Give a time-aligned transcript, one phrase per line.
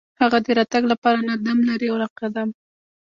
[0.21, 2.49] هغه د راتګ لپاره نه دم لري او نه قدم.